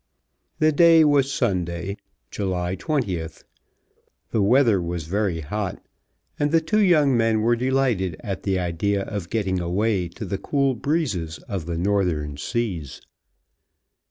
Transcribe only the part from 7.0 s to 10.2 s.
men were delighted at the idea of getting away